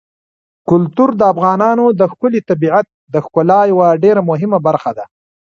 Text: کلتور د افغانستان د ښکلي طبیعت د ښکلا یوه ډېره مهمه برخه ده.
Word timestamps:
کلتور 0.69 1.09
د 1.19 1.21
افغانستان 1.33 1.97
د 1.99 2.01
ښکلي 2.11 2.41
طبیعت 2.49 2.85
د 3.13 3.15
ښکلا 3.25 3.59
یوه 3.71 3.87
ډېره 4.03 4.21
مهمه 4.29 4.57
برخه 4.67 4.91
ده. 4.97 5.05